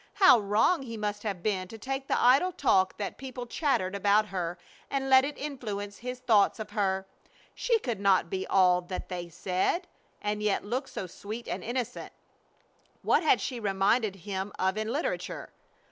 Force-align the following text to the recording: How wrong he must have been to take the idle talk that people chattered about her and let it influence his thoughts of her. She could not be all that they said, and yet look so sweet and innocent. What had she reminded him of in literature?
How 0.15 0.39
wrong 0.39 0.81
he 0.81 0.97
must 0.97 1.21
have 1.21 1.43
been 1.43 1.67
to 1.67 1.77
take 1.77 2.07
the 2.07 2.19
idle 2.19 2.51
talk 2.51 2.97
that 2.97 3.19
people 3.19 3.45
chattered 3.45 3.93
about 3.93 4.29
her 4.29 4.57
and 4.89 5.11
let 5.11 5.23
it 5.23 5.37
influence 5.37 5.99
his 5.99 6.17
thoughts 6.21 6.59
of 6.59 6.71
her. 6.71 7.05
She 7.53 7.77
could 7.77 7.99
not 7.99 8.27
be 8.27 8.47
all 8.47 8.81
that 8.81 9.09
they 9.09 9.29
said, 9.29 9.87
and 10.19 10.41
yet 10.41 10.65
look 10.65 10.87
so 10.87 11.05
sweet 11.05 11.47
and 11.47 11.63
innocent. 11.63 12.11
What 13.03 13.21
had 13.21 13.39
she 13.39 13.59
reminded 13.59 14.15
him 14.25 14.51
of 14.57 14.75
in 14.75 14.91
literature? 14.91 15.51